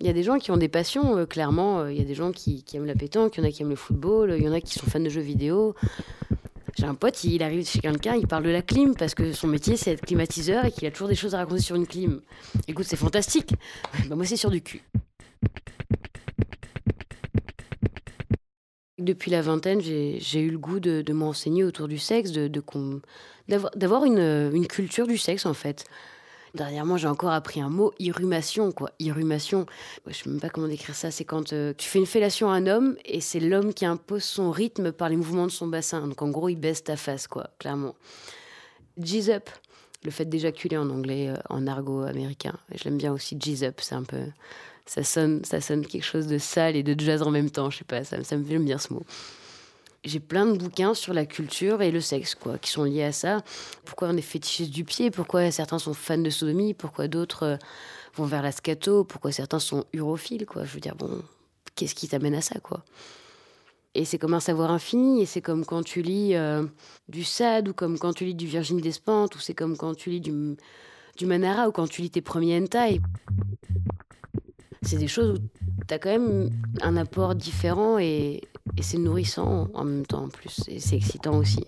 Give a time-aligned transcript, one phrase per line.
[0.00, 1.86] Il y a des gens qui ont des passions, euh, clairement.
[1.86, 3.70] Il y a des gens qui, aiment la pétanque, il y en a qui aiment
[3.70, 5.74] le football, il y en a qui sont fans de jeux vidéo.
[6.78, 9.48] J'ai un pote, il arrive chez quelqu'un, il parle de la clim parce que son
[9.48, 12.22] métier c'est être climatiseur et qu'il a toujours des choses à raconter sur une clim.
[12.68, 13.52] Écoute, c'est fantastique.
[14.08, 14.82] Bah, moi, c'est sur du cul.
[18.98, 24.66] Depuis la vingtaine, j'ai eu le goût de, m'enseigner autour du sexe, d'avoir de, une
[24.66, 25.84] culture du sexe en fait.
[26.54, 28.90] Dernièrement, j'ai encore appris un mot, irrumation, quoi.
[28.98, 29.66] Irrumation.
[30.06, 31.10] Je sais même pas comment décrire ça.
[31.10, 34.24] C'est quand euh, tu fais une fellation à un homme et c'est l'homme qui impose
[34.24, 36.06] son rythme par les mouvements de son bassin.
[36.06, 37.94] Donc en gros, il baisse ta face, quoi, clairement.
[38.98, 39.48] Jizz up.
[40.02, 42.54] Le fait d'éjaculer en anglais, euh, en argot américain.
[42.74, 43.80] Je l'aime bien aussi, jizz up.
[43.80, 44.24] C'est un peu.
[44.86, 47.70] Ça sonne, ça sonne quelque chose de sale et de jazz en même temps.
[47.70, 49.04] Je sais pas, ça, ça me fait bien ce mot
[50.04, 53.12] j'ai plein de bouquins sur la culture et le sexe, quoi, qui sont liés à
[53.12, 53.42] ça.
[53.84, 57.56] Pourquoi on est fétichiste du pied, pourquoi certains sont fans de sodomie, pourquoi d'autres euh,
[58.14, 60.46] vont vers la scato, pourquoi certains sont urophiles.
[60.54, 61.22] Je veux dire, bon,
[61.74, 62.84] qu'est-ce qui t'amène à ça, quoi?
[63.94, 66.64] Et c'est comme un savoir infini, et c'est comme quand tu lis euh,
[67.08, 70.10] du Sade, ou comme quand tu lis du Virginie Despentes, ou c'est comme quand tu
[70.10, 70.56] lis du,
[71.18, 73.00] du Manara, ou quand tu lis tes premiers hentai.
[74.82, 75.42] C'est des choses où
[75.86, 78.42] tu as quand même un apport différent et,
[78.76, 80.60] et c'est nourrissant en même temps en plus.
[80.68, 81.64] Et c'est excitant aussi.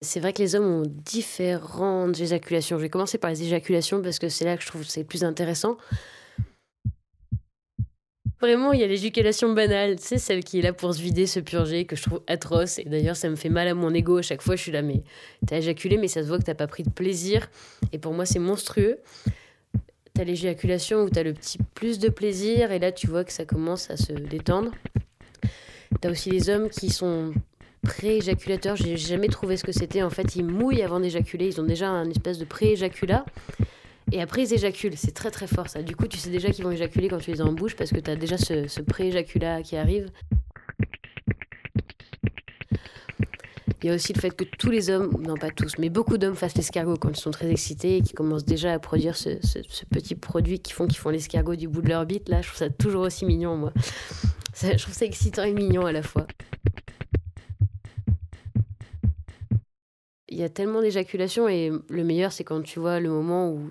[0.00, 2.78] C'est vrai que les hommes ont différentes éjaculations.
[2.78, 5.00] Je vais commencer par les éjaculations parce que c'est là que je trouve que c'est
[5.00, 5.76] le plus intéressant.
[8.40, 11.40] Vraiment, il y a l'éjaculation banale, c'est celle qui est là pour se vider, se
[11.40, 12.78] purger, que je trouve atroce.
[12.78, 14.56] Et d'ailleurs, ça me fait mal à mon ego à chaque fois.
[14.56, 15.02] Je suis là, mais
[15.46, 17.48] t'as éjaculé, mais ça se voit que t'as pas pris de plaisir.
[17.92, 18.98] Et pour moi, c'est monstrueux
[20.16, 23.44] t'as l'éjaculation où t'as le petit plus de plaisir et là tu vois que ça
[23.44, 24.72] commence à se détendre.
[26.00, 27.32] T'as aussi les hommes qui sont
[27.82, 28.76] pré-éjaculateurs.
[28.76, 30.02] J'ai jamais trouvé ce que c'était.
[30.02, 31.46] En fait, ils mouillent avant d'éjaculer.
[31.46, 33.24] Ils ont déjà un espèce de pré-éjaculat.
[34.12, 34.96] Et après, ils éjaculent.
[34.96, 35.82] C'est très très fort ça.
[35.82, 37.90] Du coup, tu sais déjà qu'ils vont éjaculer quand tu les as en bouche parce
[37.90, 40.10] que tu as déjà ce, ce pré-éjaculat qui arrive.
[43.86, 46.18] Il y a aussi le fait que tous les hommes, non pas tous, mais beaucoup
[46.18, 49.38] d'hommes fassent l'escargot quand ils sont très excités et qui commencent déjà à produire ce,
[49.90, 52.28] petit produit qui font, qui font l'escargot du bout de leur bite.
[52.28, 53.72] Là, je trouve ça toujours aussi mignon, moi.
[54.60, 56.26] je trouve ça excitant et mignon à la fois.
[60.28, 63.70] Il y a tellement d'éjaculations et le meilleur, c'est quand tu vois le moment où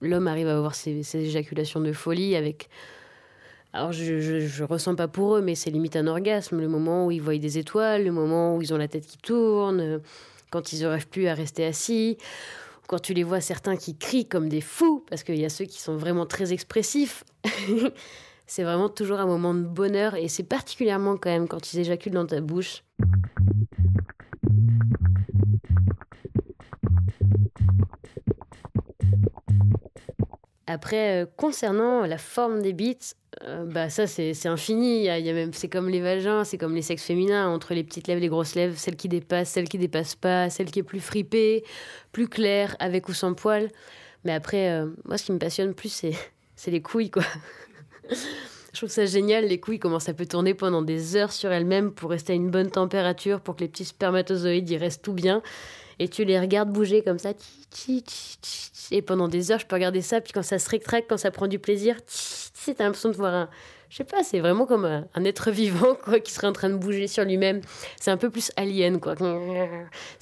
[0.00, 2.70] l'homme arrive à avoir ses éjaculations de folie avec
[3.74, 6.60] alors, je, je, ressens pas pour eux, mais c'est limite un orgasme.
[6.60, 9.16] Le moment où ils voient des étoiles, le moment où ils ont la tête qui
[9.16, 10.02] tourne,
[10.50, 12.18] quand ils n'arrivent plus à rester assis,
[12.86, 15.64] quand tu les vois certains qui crient comme des fous, parce qu'il y a ceux
[15.64, 17.24] qui sont vraiment très expressifs.
[18.46, 22.12] c'est vraiment toujours un moment de bonheur, et c'est particulièrement quand même quand ils éjaculent
[22.12, 22.84] dans ta bouche.
[30.66, 34.98] Après, euh, concernant la forme des bites, euh, bah ça c'est infini.
[34.98, 37.48] Il y a, y a même c'est comme les vagins, c'est comme les sexes féminins
[37.48, 40.70] entre les petites lèvres, les grosses lèvres, celle qui dépasse, celle qui dépasse pas, celle
[40.70, 41.64] qui est plus fripée,
[42.12, 43.70] plus claire, avec ou sans poils.
[44.24, 46.14] Mais après, euh, moi ce qui me passionne plus c'est
[46.56, 47.24] c'est les couilles quoi.
[48.72, 51.92] Je trouve ça génial, les couilles, comment ça peut tourner pendant des heures sur elles-mêmes
[51.92, 55.42] pour rester à une bonne température, pour que les petits spermatozoïdes y restent tout bien
[55.98, 57.32] et tu les regardes bouger comme ça.
[58.90, 60.20] Et pendant des heures, je peux regarder ça.
[60.20, 63.34] Puis quand ça se rétracte, quand ça prend du plaisir, tu as l'impression de voir
[63.34, 63.50] un.
[63.88, 66.76] Je sais pas, c'est vraiment comme un, être vivant quoi, qui serait en train de
[66.76, 67.60] bouger sur lui-même.
[68.00, 69.00] C'est un peu plus alien.
[69.00, 69.14] quoi.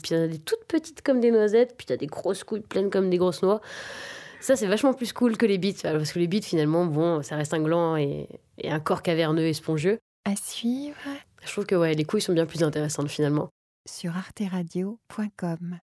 [0.03, 2.91] Puis a des toutes petites comme des noisettes, puis tu as des grosses couilles pleines
[2.91, 3.61] comme des grosses noix.
[4.41, 5.83] Ça, c'est vachement plus cool que les bites.
[5.83, 8.27] Parce que les bites, finalement, bon, ça reste un gland et,
[8.59, 9.99] et un corps caverneux et spongieux.
[10.25, 10.97] À suivre.
[11.45, 13.51] Je trouve que ouais, les couilles sont bien plus intéressantes finalement
[13.87, 15.81] sur arteradio.com.